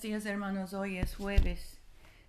Días 0.00 0.24
hermanos, 0.24 0.72
hoy 0.72 0.96
es 0.96 1.14
jueves 1.14 1.78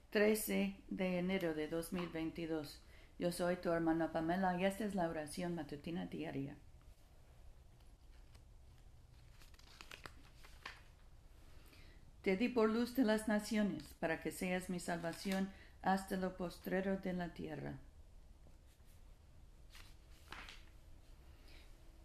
13 0.10 0.76
de 0.90 1.20
enero 1.20 1.54
de 1.54 1.70
2022. 1.70 2.82
Yo 3.18 3.32
soy 3.32 3.56
tu 3.56 3.72
hermana 3.72 4.12
Pamela 4.12 4.60
y 4.60 4.66
esta 4.66 4.84
es 4.84 4.94
la 4.94 5.08
oración 5.08 5.56
matutina 5.56 6.06
diaria. 6.06 6.58
Te 12.24 12.36
di 12.36 12.50
por 12.50 12.70
luz 12.70 12.94
de 12.94 13.06
las 13.06 13.30
naciones, 13.30 13.86
para 14.02 14.20
que 14.20 14.32
seas 14.32 14.70
mi 14.70 14.82
salvación 14.82 15.50
hasta 15.82 16.18
lo 16.18 16.36
postrero 16.36 16.98
de 16.98 17.14
la 17.14 17.34
tierra. 17.34 17.76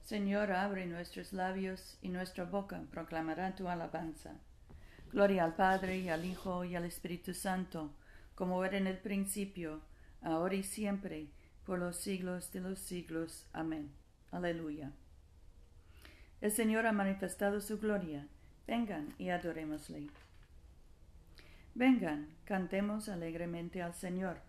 Señor, 0.05 0.53
abre 0.53 0.87
nuestros 0.87 1.33
labios 1.33 1.98
y 2.03 2.11
nuestra 2.11 2.45
boca 2.45 2.85
proclamará 2.93 3.57
tu 3.57 3.67
alabanza. 3.67 4.37
Gloria 5.16 5.45
al 5.45 5.55
Padre 5.55 5.97
y 5.97 6.11
al 6.11 6.27
Hijo 6.27 6.62
y 6.66 6.77
al 6.77 6.84
Espíritu 6.84 7.33
Santo, 7.33 7.91
como 8.34 8.62
era 8.66 8.77
en 8.77 8.87
el 8.87 8.98
principio, 8.98 9.80
ahora 10.20 10.57
y 10.57 10.62
siempre, 10.62 11.29
por 11.65 11.79
los 11.79 11.97
siglos 11.97 12.52
de 12.52 12.61
los 12.61 12.79
siglos. 12.80 13.48
Amén. 13.55 13.91
Aleluya. 14.30 14.93
El 16.43 16.52
Señor 16.52 16.84
ha 16.84 16.93
manifestado 16.93 17.62
su 17.62 17.79
gloria. 17.79 18.29
Vengan 18.66 19.15
y 19.16 19.30
adorémosle. 19.30 20.10
Vengan, 21.74 22.29
cantemos 22.45 23.09
alegremente 23.09 23.80
al 23.80 23.95
Señor, 23.95 24.43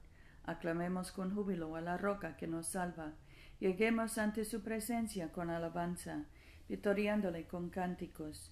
aclamemos 0.43 1.13
con 1.13 1.33
júbilo 1.33 1.77
a 1.77 1.81
la 1.81 1.95
roca 1.95 2.35
que 2.35 2.45
nos 2.45 2.67
salva, 2.67 3.13
lleguemos 3.61 4.17
ante 4.17 4.43
su 4.43 4.61
presencia 4.63 5.31
con 5.31 5.49
alabanza, 5.49 6.25
victoriándole 6.67 7.47
con 7.47 7.69
cánticos 7.69 8.51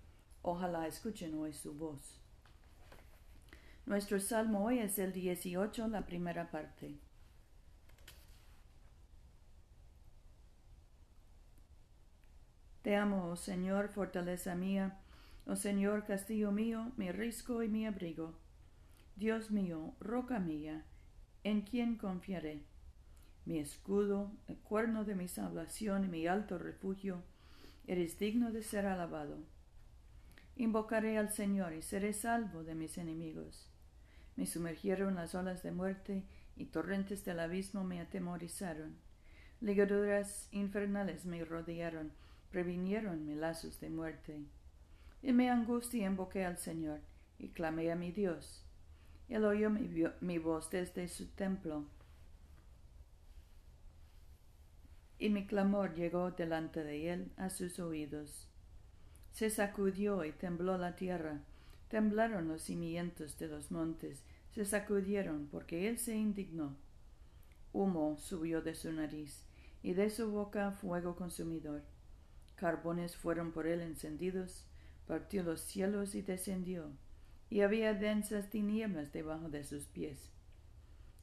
Ojalá 0.43 0.87
escuchen 0.87 1.35
hoy 1.35 1.53
su 1.53 1.73
voz. 1.73 2.19
Nuestro 3.85 4.19
salmo 4.19 4.65
hoy 4.65 4.79
es 4.79 4.97
el 4.97 5.13
18, 5.13 5.87
la 5.87 6.05
primera 6.05 6.49
parte. 6.49 6.97
Te 12.81 12.95
amo, 12.95 13.25
oh 13.25 13.35
Señor, 13.35 13.89
fortaleza 13.89 14.55
mía, 14.55 14.97
oh 15.45 15.55
Señor, 15.55 16.05
castillo 16.05 16.51
mío, 16.51 16.91
mi 16.97 17.11
risco 17.11 17.61
y 17.61 17.69
mi 17.69 17.85
abrigo. 17.85 18.33
Dios 19.15 19.51
mío, 19.51 19.93
roca 19.99 20.39
mía, 20.39 20.83
en 21.43 21.61
quien 21.61 21.97
confiaré. 21.97 22.63
Mi 23.45 23.59
escudo, 23.59 24.31
el 24.47 24.57
cuerno 24.57 25.05
de 25.05 25.13
mi 25.13 25.27
salvación 25.27 26.05
y 26.05 26.07
mi 26.07 26.25
alto 26.25 26.57
refugio, 26.57 27.21
eres 27.85 28.17
digno 28.17 28.51
de 28.51 28.63
ser 28.63 28.87
alabado. 28.87 29.37
Invocaré 30.55 31.17
al 31.17 31.31
Señor 31.31 31.73
y 31.73 31.81
seré 31.81 32.13
salvo 32.13 32.63
de 32.63 32.75
mis 32.75 32.97
enemigos. 32.97 33.69
Me 34.35 34.45
sumergieron 34.45 35.15
las 35.15 35.35
olas 35.35 35.63
de 35.63 35.71
muerte 35.71 36.23
y 36.55 36.65
torrentes 36.65 37.25
del 37.25 37.39
abismo 37.39 37.83
me 37.83 37.99
atemorizaron. 37.99 38.97
Ligaduras 39.59 40.47
infernales 40.51 41.25
me 41.25 41.43
rodearon, 41.45 42.11
previnieron 42.49 43.25
mis 43.25 43.37
lazos 43.37 43.79
de 43.79 43.89
muerte. 43.89 44.41
En 45.23 45.35
mi 45.35 45.47
angustia 45.47 46.07
invoqué 46.07 46.45
al 46.45 46.57
Señor 46.57 46.99
y 47.37 47.49
clamé 47.49 47.91
a 47.91 47.95
mi 47.95 48.11
Dios. 48.11 48.65
Él 49.29 49.45
oyó 49.45 49.69
mi, 49.69 49.89
mi 50.19 50.37
voz 50.37 50.69
desde 50.69 51.07
su 51.07 51.27
templo. 51.27 51.85
Y 55.17 55.29
mi 55.29 55.45
clamor 55.45 55.93
llegó 55.93 56.31
delante 56.31 56.83
de 56.83 57.13
él 57.13 57.31
a 57.37 57.49
sus 57.49 57.79
oídos. 57.79 58.50
Se 59.31 59.49
sacudió 59.49 60.25
y 60.25 60.31
tembló 60.33 60.77
la 60.77 60.95
tierra, 60.95 61.39
temblaron 61.87 62.47
los 62.47 62.63
cimientos 62.63 63.37
de 63.37 63.47
los 63.47 63.71
montes, 63.71 64.23
se 64.53 64.65
sacudieron 64.65 65.47
porque 65.49 65.87
él 65.87 65.97
se 65.97 66.15
indignó. 66.15 66.75
Humo 67.73 68.17
subió 68.19 68.61
de 68.61 68.75
su 68.75 68.91
nariz, 68.91 69.45
y 69.81 69.93
de 69.93 70.09
su 70.09 70.29
boca 70.31 70.71
fuego 70.71 71.15
consumidor. 71.15 71.81
Carbones 72.55 73.15
fueron 73.15 73.51
por 73.51 73.65
él 73.65 73.81
encendidos, 73.81 74.65
partió 75.07 75.43
los 75.43 75.61
cielos 75.61 76.13
y 76.13 76.21
descendió, 76.21 76.91
y 77.49 77.61
había 77.61 77.93
densas 77.93 78.49
tinieblas 78.49 79.11
debajo 79.11 79.49
de 79.49 79.63
sus 79.63 79.85
pies. 79.85 80.29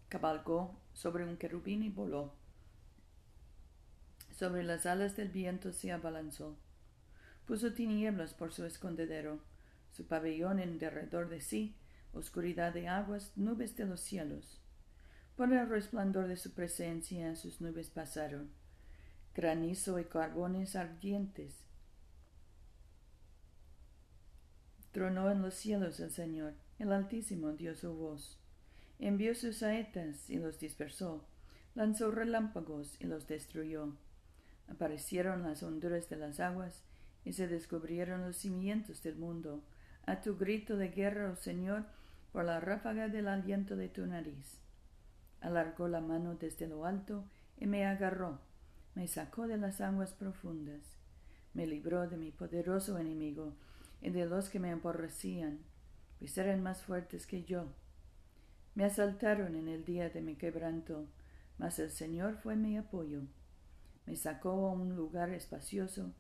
Cabalgó 0.09 0.75
sobre 0.95 1.25
un 1.25 1.37
querubín 1.37 1.83
y 1.83 1.91
voló. 1.91 2.33
Sobre 4.35 4.63
las 4.63 4.87
alas 4.87 5.17
del 5.17 5.29
viento 5.29 5.73
se 5.73 5.93
abalanzó 5.93 6.57
puso 7.49 7.73
tinieblas 7.73 8.35
por 8.35 8.53
su 8.53 8.67
escondedero, 8.67 9.41
su 9.91 10.07
pabellón 10.07 10.61
en 10.61 10.79
derredor 10.79 11.31
de 11.31 11.41
sí, 11.41 11.75
oscuridad 12.13 12.75
de 12.75 12.89
aguas, 12.89 13.33
nubes 13.37 13.75
de 13.75 13.87
los 13.87 14.01
cielos. 14.01 14.61
Por 15.35 15.51
el 15.55 15.67
resplandor 15.67 16.29
de 16.29 16.37
su 16.37 16.53
presencia 16.53 17.35
sus 17.37 17.63
nubes 17.63 17.89
pasaron, 17.89 18.51
granizo 19.35 19.99
y 19.99 20.05
carbones 20.05 20.77
ardientes. 20.77 21.55
Tronó 24.93 25.31
en 25.31 25.41
los 25.41 25.55
cielos 25.55 26.01
el 26.01 26.11
Señor, 26.11 26.53
el 26.79 26.93
Altísimo 26.93 27.53
dio 27.53 27.75
su 27.75 27.95
voz. 27.95 28.39
Envió 28.99 29.35
sus 29.35 29.57
saetas 29.57 30.29
y 30.29 30.37
los 30.37 30.61
dispersó, 30.61 31.25
lanzó 31.75 32.11
relámpagos 32.11 33.01
y 33.01 33.07
los 33.07 33.27
destruyó. 33.27 33.95
Aparecieron 34.69 35.45
las 35.45 35.63
honduras 35.63 36.11
de 36.11 36.17
las 36.17 36.41
aguas, 36.41 36.83
y 37.25 37.33
se 37.33 37.49
descubrieron 37.49 38.23
los 38.23 38.37
cimientos 38.37 39.03
del 39.03 39.17
mundo. 39.17 39.63
A 40.07 40.21
tu 40.21 40.37
grito 40.37 40.77
de 40.77 40.89
guerra, 40.89 41.31
oh 41.31 41.37
Señor, 41.37 41.85
por 42.33 42.45
la 42.45 42.61
ráfaga 42.61 43.09
del 43.09 43.29
aliento 43.29 43.77
de 43.77 43.89
tu 43.89 44.07
nariz. 44.07 44.59
Alargó 45.41 45.89
la 45.89 46.01
mano 46.01 46.35
desde 46.35 46.67
lo 46.67 46.85
alto 46.85 47.25
y 47.59 47.67
me 47.67 47.87
agarró, 47.87 48.41
me 48.95 49.07
sacó 49.07 49.47
de 49.47 49.57
las 49.57 49.81
aguas 49.81 50.13
profundas, 50.13 50.81
me 51.55 51.67
libró 51.67 52.09
de 52.09 52.17
mi 52.17 52.31
poderoso 52.31 52.99
enemigo 52.99 53.55
y 54.01 54.11
de 54.11 54.27
los 54.27 54.49
que 54.49 54.59
me 54.59 54.71
aborrecían, 54.71 55.61
pues 56.19 56.37
eran 56.39 56.63
más 56.63 56.83
fuertes 56.83 57.27
que 57.27 57.45
yo. 57.45 57.73
Me 58.75 58.85
asaltaron 58.85 59.57
en 59.57 59.69
el 59.69 59.85
día 59.85 60.11
de 60.11 60.21
mi 60.21 60.37
quebranto, 60.37 61.09
mas 61.59 61.79
el 61.79 61.91
Señor 61.91 62.37
fue 62.37 62.57
mi 62.57 62.77
apoyo. 62.77 63.23
Me 64.07 64.17
sacó 64.17 64.51
a 64.51 64.73
un 64.73 64.95
lugar 64.97 65.31
espacioso, 65.31 66.13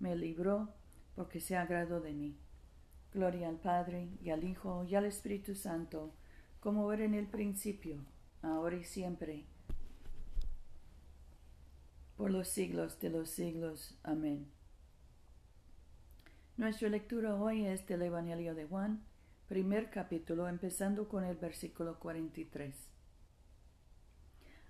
me 0.00 0.16
libró 0.16 0.68
porque 1.14 1.40
se 1.40 1.56
agradó 1.56 2.00
de 2.00 2.12
mí. 2.12 2.36
Gloria 3.12 3.48
al 3.48 3.58
Padre 3.58 4.08
y 4.22 4.30
al 4.30 4.44
Hijo 4.44 4.84
y 4.84 4.94
al 4.94 5.04
Espíritu 5.04 5.54
Santo, 5.54 6.12
como 6.60 6.92
era 6.92 7.04
en 7.04 7.14
el 7.14 7.26
principio, 7.26 8.04
ahora 8.42 8.76
y 8.76 8.84
siempre, 8.84 9.44
por 12.16 12.30
los 12.30 12.48
siglos 12.48 13.00
de 13.00 13.10
los 13.10 13.30
siglos. 13.30 13.96
Amén. 14.02 14.46
Nuestra 16.56 16.88
lectura 16.88 17.34
hoy 17.36 17.66
es 17.66 17.86
del 17.86 18.02
Evangelio 18.02 18.54
de 18.54 18.66
Juan, 18.66 19.02
primer 19.48 19.90
capítulo, 19.90 20.46
empezando 20.48 21.08
con 21.08 21.24
el 21.24 21.36
versículo 21.36 21.98
43. 21.98 22.74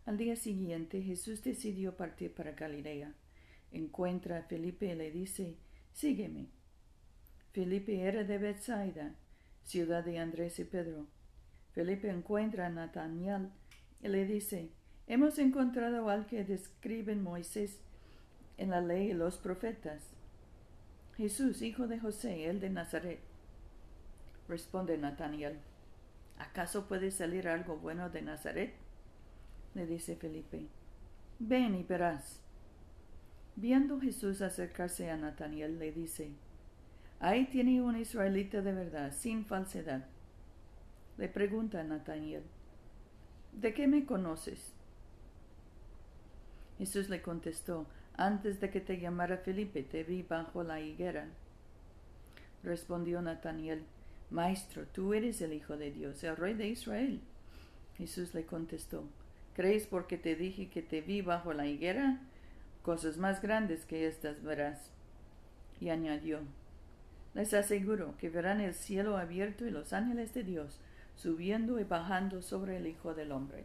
Al 0.07 0.17
día 0.17 0.37
siguiente 0.37 1.03
Jesús 1.03 1.43
decidió 1.43 1.97
partir 1.97 2.33
para 2.35 2.53
Galilea 2.53 3.15
encuentra 3.73 4.39
a 4.39 4.43
Felipe 4.43 4.87
y 4.87 4.95
le 4.95 5.11
dice, 5.11 5.57
Sígueme. 5.93 6.49
Felipe 7.53 8.01
era 8.01 8.25
de 8.25 8.39
Bethsaida, 8.39 9.15
ciudad 9.65 10.05
de 10.05 10.19
Andrés 10.19 10.59
y 10.59 10.65
Pedro. 10.65 11.07
Felipe 11.73 12.09
encuentra 12.11 12.67
a 12.67 12.71
Nataniel 12.71 13.51
y 14.03 14.09
le 14.09 14.25
dice, 14.25 14.71
Hemos 15.07 15.39
encontrado 15.39 16.09
al 16.09 16.27
que 16.27 16.45
describe 16.45 17.17
Moisés 17.17 17.81
en 18.59 18.71
la 18.71 18.81
ley 18.81 19.11
y 19.11 19.15
los 19.15 19.39
profetas. 19.39 20.03
Jesús, 21.17 21.63
hijo 21.63 21.89
de 21.89 21.99
José, 21.99 22.49
el 22.49 22.61
de 22.61 22.71
Nazaret. 22.71 23.19
Responde 24.49 24.97
Nataniel, 24.99 25.59
¿acaso 26.39 26.87
puede 26.87 27.11
salir 27.11 27.49
algo 27.49 27.77
bueno 27.77 28.09
de 28.09 28.23
Nazaret? 28.23 28.75
Le 29.75 29.87
dice 29.87 30.17
Felipe, 30.17 30.67
ven 31.39 31.75
y 31.75 31.83
verás. 31.83 32.41
Viendo 33.61 34.01
Jesús 34.01 34.41
acercarse 34.41 35.11
a 35.11 35.19
Nataniel, 35.19 35.79
le 35.79 35.93
dice, 35.93 36.31
Ahí 37.19 37.45
tiene 37.45 37.83
un 37.83 37.95
israelita 37.95 38.63
de 38.63 38.73
verdad, 38.73 39.13
sin 39.13 39.45
falsedad. 39.45 40.07
le 41.19 41.29
pregunta 41.29 41.85
Nataniel, 41.85 42.43
¿de 43.53 43.75
qué 43.75 43.87
me 43.87 44.07
conoces? 44.07 44.73
Jesús 46.79 47.11
le 47.11 47.21
contestó, 47.21 47.87
antes 48.17 48.61
de 48.61 48.71
que 48.71 48.81
te 48.81 48.99
llamara 48.99 49.37
Felipe, 49.37 49.83
te 49.83 50.05
vi 50.05 50.23
bajo 50.23 50.63
la 50.63 50.81
higuera. 50.81 51.29
Respondió 52.63 53.21
Nataniel, 53.21 53.85
Maestro, 54.31 54.87
tú 54.87 55.13
eres 55.13 55.43
el 55.43 55.53
Hijo 55.53 55.77
de 55.77 55.91
Dios, 55.91 56.25
el 56.25 56.37
Rey 56.39 56.55
de 56.55 56.69
Israel. 56.69 57.21
Jesús 57.99 58.33
le 58.33 58.47
contestó, 58.47 59.05
¿crees 59.53 59.87
porque 59.87 60.17
te 60.17 60.35
dije 60.35 60.71
que 60.71 60.81
te 60.81 61.03
vi 61.03 61.21
bajo 61.21 61.53
la 61.53 61.67
higuera? 61.67 62.23
Cosas 62.83 63.17
más 63.17 63.43
grandes 63.43 63.85
que 63.85 64.07
estas 64.07 64.43
verás. 64.43 64.91
Y 65.81 65.91
añadió, 65.91 66.41
les 67.35 67.55
aseguro 67.55 68.17
que 68.19 68.29
verán 68.29 68.61
el 68.61 68.75
cielo 68.75 69.17
abierto 69.17 69.65
y 69.65 69.71
los 69.71 69.93
ángeles 69.93 70.35
de 70.35 70.43
Dios 70.43 70.79
subiendo 71.17 71.79
y 71.79 71.85
bajando 71.85 72.43
sobre 72.43 72.79
el 72.79 72.87
Hijo 72.87 73.15
del 73.15 73.33
Hombre. 73.33 73.65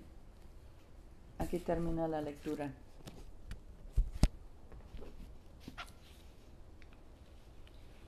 Aquí 1.39 1.59
termina 1.59 2.07
la 2.07 2.21
lectura. 2.21 2.71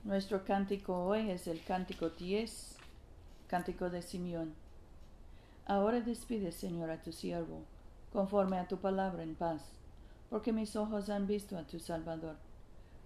Nuestro 0.04 0.45
cántico 0.45 1.06
hoy 1.06 1.31
es 1.31 1.48
el 1.48 1.62
cántico 1.63 2.09
10, 2.09 2.77
cántico 3.48 3.89
de 3.89 4.01
Simeón. 4.01 4.54
Ahora 5.65 6.00
despide, 6.00 6.54
Señor, 6.54 6.89
a 6.89 7.01
tu 7.01 7.12
siervo, 7.12 7.63
conforme 8.13 8.57
a 8.57 8.68
tu 8.68 8.77
palabra 8.77 9.24
en 9.24 9.36
paz, 9.36 9.62
porque 10.30 10.52
mis 10.52 10.76
ojos 10.76 11.10
han 11.10 11.28
visto 11.28 11.58
a 11.58 11.64
tu 11.64 11.80
Salvador, 11.80 12.36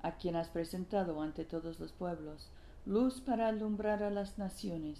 a 0.01 0.13
quien 0.13 0.35
has 0.35 0.49
presentado 0.49 1.21
ante 1.21 1.45
todos 1.45 1.79
los 1.79 1.91
pueblos, 1.91 2.49
luz 2.85 3.21
para 3.21 3.47
alumbrar 3.47 4.01
a 4.03 4.09
las 4.09 4.37
naciones 4.37 4.99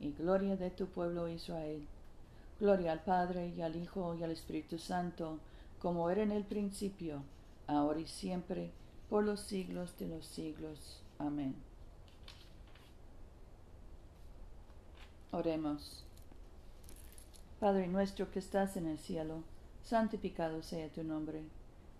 y 0.00 0.12
gloria 0.12 0.56
de 0.56 0.70
tu 0.70 0.86
pueblo 0.86 1.28
Israel. 1.28 1.86
Gloria 2.60 2.92
al 2.92 3.02
Padre 3.02 3.48
y 3.48 3.62
al 3.62 3.76
Hijo 3.76 4.14
y 4.14 4.22
al 4.22 4.30
Espíritu 4.30 4.78
Santo, 4.78 5.38
como 5.80 6.10
era 6.10 6.22
en 6.22 6.32
el 6.32 6.44
principio, 6.44 7.22
ahora 7.66 8.00
y 8.00 8.06
siempre, 8.06 8.70
por 9.08 9.24
los 9.24 9.40
siglos 9.40 9.98
de 9.98 10.08
los 10.08 10.26
siglos. 10.26 11.02
Amén. 11.18 11.54
Oremos. 15.30 16.04
Padre 17.58 17.86
nuestro 17.86 18.30
que 18.30 18.38
estás 18.38 18.76
en 18.76 18.86
el 18.86 18.98
cielo, 18.98 19.42
santificado 19.82 20.62
sea 20.62 20.88
tu 20.88 21.04
nombre. 21.04 21.42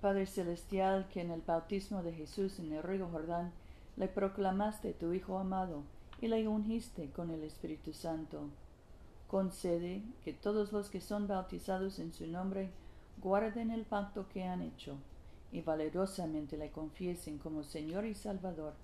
Padre 0.00 0.26
Celestial, 0.26 1.08
que 1.08 1.20
en 1.20 1.30
el 1.30 1.42
bautismo 1.42 2.02
de 2.02 2.12
Jesús 2.12 2.58
en 2.58 2.72
el 2.72 2.82
río 2.82 3.08
Jordán 3.08 3.52
le 3.96 4.08
proclamaste 4.08 4.92
tu 4.92 5.12
Hijo 5.12 5.38
amado 5.38 5.82
y 6.20 6.28
le 6.28 6.46
ungiste 6.46 7.10
con 7.10 7.30
el 7.30 7.42
Espíritu 7.42 7.92
Santo, 7.92 8.48
concede 9.26 10.02
que 10.24 10.32
todos 10.32 10.72
los 10.72 10.88
que 10.88 11.00
son 11.00 11.26
bautizados 11.26 11.98
en 11.98 12.12
su 12.12 12.26
nombre 12.26 12.70
guarden 13.20 13.70
el 13.70 13.84
pacto 13.84 14.26
que 14.28 14.44
han 14.44 14.62
hecho 14.62 14.96
y 15.52 15.62
valerosamente 15.62 16.56
le 16.56 16.70
confiesen 16.70 17.38
como 17.38 17.62
Señor 17.62 18.04
y 18.04 18.14
Salvador 18.14 18.74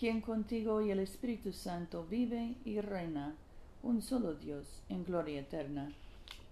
quien 0.00 0.22
contigo 0.22 0.80
y 0.80 0.90
el 0.90 0.98
Espíritu 0.98 1.52
Santo 1.52 2.06
vive 2.08 2.54
y 2.64 2.80
reina, 2.80 3.34
un 3.82 4.00
solo 4.00 4.32
Dios, 4.32 4.82
en 4.88 5.04
gloria 5.04 5.40
eterna. 5.40 5.92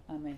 Amén. 0.07 0.37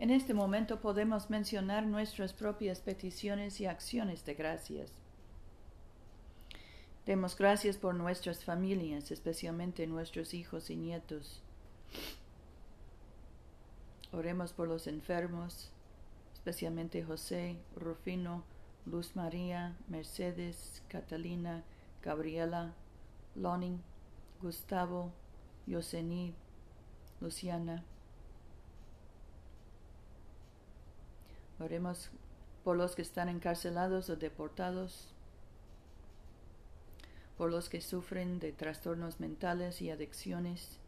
En 0.00 0.08
este 0.08 0.32
momento 0.32 0.80
podemos 0.80 1.28
mencionar 1.28 1.84
nuestras 1.84 2.32
propias 2.32 2.80
peticiones 2.80 3.60
y 3.60 3.66
acciones 3.66 4.24
de 4.24 4.32
gracias. 4.32 4.90
Demos 7.04 7.36
gracias 7.36 7.76
por 7.76 7.94
nuestras 7.94 8.42
familias, 8.42 9.10
especialmente 9.10 9.86
nuestros 9.86 10.32
hijos 10.32 10.70
y 10.70 10.76
nietos. 10.76 11.42
Oremos 14.10 14.54
por 14.54 14.68
los 14.68 14.86
enfermos, 14.86 15.70
especialmente 16.32 17.04
José, 17.04 17.58
Rufino, 17.76 18.44
Luz 18.86 19.14
María, 19.16 19.76
Mercedes, 19.86 20.82
Catalina, 20.88 21.62
Gabriela, 22.02 22.72
Lonnie, 23.34 23.80
Gustavo, 24.40 25.12
Yosení, 25.66 26.32
Luciana. 27.20 27.84
Oremos 31.60 32.10
por 32.64 32.76
los 32.76 32.96
que 32.96 33.02
están 33.02 33.28
encarcelados 33.28 34.10
o 34.10 34.16
deportados, 34.16 35.08
por 37.38 37.50
los 37.50 37.68
que 37.68 37.80
sufren 37.80 38.40
de 38.40 38.52
trastornos 38.52 39.20
mentales 39.20 39.80
y 39.80 39.90
adicciones, 39.90 40.78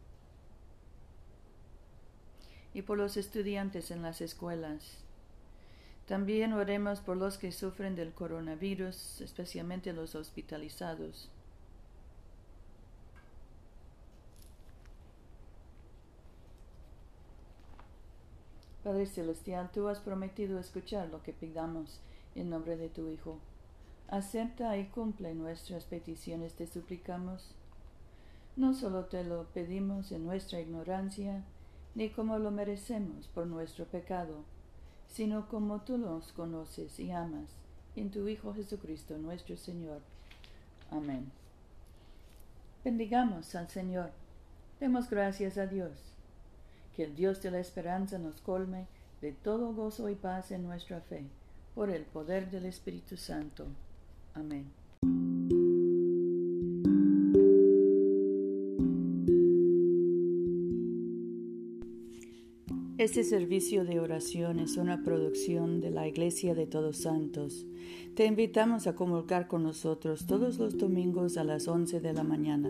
y 2.73 2.81
por 2.81 2.97
los 2.97 3.17
estudiantes 3.17 3.91
en 3.91 4.01
las 4.01 4.19
escuelas 4.19 5.03
también 6.07 6.51
oremos 6.51 6.99
por 6.99 7.15
los 7.15 7.37
que 7.37 7.53
sufren 7.53 7.95
del 7.95 8.11
coronavirus, 8.11 9.21
especialmente 9.21 9.93
los 9.93 10.15
hospitalizados. 10.15 11.29
Padre 18.83 19.05
Celestial, 19.05 19.71
tú 19.71 19.87
has 19.87 19.99
prometido 19.99 20.59
escuchar 20.59 21.09
lo 21.09 21.23
que 21.23 21.31
pidamos 21.31 22.01
en 22.35 22.49
nombre 22.49 22.75
de 22.75 22.89
tu 22.89 23.07
Hijo. 23.07 23.39
Acepta 24.09 24.77
y 24.77 24.87
cumple 24.87 25.33
nuestras 25.33 25.85
peticiones, 25.85 26.53
te 26.55 26.67
suplicamos. 26.67 27.55
No 28.57 28.73
solo 28.73 29.05
te 29.05 29.23
lo 29.23 29.45
pedimos 29.53 30.11
en 30.11 30.25
nuestra 30.25 30.59
ignorancia, 30.59 31.43
ni 31.95 32.09
como 32.09 32.37
lo 32.39 32.51
merecemos 32.51 33.27
por 33.27 33.47
nuestro 33.47 33.85
pecado, 33.85 34.43
sino 35.07 35.47
como 35.47 35.81
tú 35.81 35.97
los 35.97 36.33
conoces 36.33 36.99
y 36.99 37.11
amas, 37.11 37.49
en 37.95 38.11
tu 38.11 38.27
Hijo 38.27 38.53
Jesucristo 38.53 39.17
nuestro 39.17 39.55
Señor. 39.55 40.01
Amén. 40.91 41.31
Bendigamos 42.83 43.55
al 43.55 43.69
Señor. 43.69 44.11
Demos 44.79 45.09
gracias 45.09 45.57
a 45.57 45.67
Dios. 45.67 46.12
Que 46.95 47.03
el 47.03 47.15
Dios 47.15 47.41
de 47.41 47.51
la 47.51 47.59
esperanza 47.59 48.19
nos 48.19 48.39
colme 48.41 48.87
de 49.21 49.31
todo 49.31 49.73
gozo 49.73 50.09
y 50.09 50.15
paz 50.15 50.51
en 50.51 50.63
nuestra 50.63 50.99
fe, 51.01 51.25
por 51.73 51.89
el 51.89 52.03
poder 52.03 52.51
del 52.51 52.65
Espíritu 52.65 53.17
Santo. 53.17 53.65
Amén. 54.33 54.71
Este 62.97 63.23
servicio 63.23 63.85
de 63.85 63.99
oración 63.99 64.59
es 64.59 64.77
una 64.77 65.03
producción 65.03 65.81
de 65.81 65.89
la 65.89 66.07
Iglesia 66.07 66.53
de 66.53 66.67
Todos 66.67 66.97
Santos. 66.97 67.65
Te 68.15 68.25
invitamos 68.25 68.87
a 68.87 68.95
comulgar 68.95 69.47
con 69.47 69.63
nosotros 69.63 70.27
todos 70.27 70.59
los 70.59 70.77
domingos 70.77 71.37
a 71.37 71.43
las 71.43 71.67
11 71.67 71.99
de 71.99 72.13
la 72.13 72.23
mañana 72.23 72.69